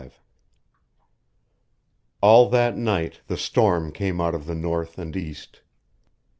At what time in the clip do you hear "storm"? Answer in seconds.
3.37-3.91